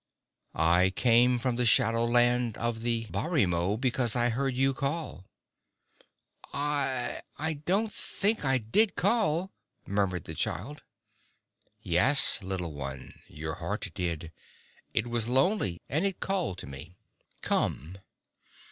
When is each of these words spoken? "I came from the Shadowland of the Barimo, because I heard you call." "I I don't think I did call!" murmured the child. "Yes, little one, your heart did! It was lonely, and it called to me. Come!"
"I 0.55 0.89
came 0.89 1.37
from 1.37 1.57
the 1.57 1.65
Shadowland 1.67 2.57
of 2.57 2.81
the 2.81 3.05
Barimo, 3.11 3.79
because 3.79 4.15
I 4.15 4.29
heard 4.29 4.55
you 4.55 4.73
call." 4.73 5.27
"I 6.51 7.21
I 7.37 7.53
don't 7.53 7.93
think 7.93 8.43
I 8.43 8.57
did 8.57 8.95
call!" 8.95 9.51
murmured 9.85 10.23
the 10.23 10.33
child. 10.33 10.81
"Yes, 11.83 12.41
little 12.41 12.73
one, 12.73 13.21
your 13.27 13.53
heart 13.61 13.91
did! 13.93 14.31
It 14.91 15.05
was 15.05 15.27
lonely, 15.27 15.79
and 15.87 16.03
it 16.03 16.19
called 16.19 16.57
to 16.57 16.65
me. 16.67 16.95
Come!" 17.43 17.99